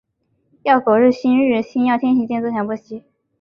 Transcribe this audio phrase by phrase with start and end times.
[0.63, 1.85] 要苟日新，日日新。
[1.85, 3.03] 要天行健，自强不息。